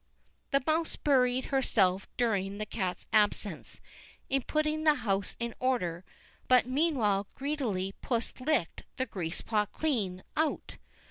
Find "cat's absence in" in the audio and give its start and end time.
2.65-4.41